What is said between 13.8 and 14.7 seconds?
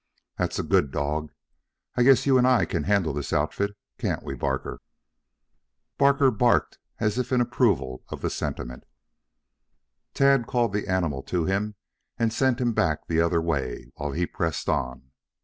while he pressed